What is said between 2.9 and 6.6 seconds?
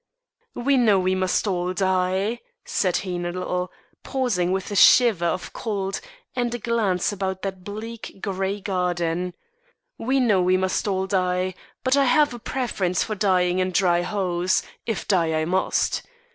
he in a little, pausing with a shiver of cold, and a